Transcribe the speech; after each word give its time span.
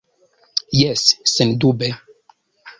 Jes, 0.79 1.03
sendube. 1.33 1.93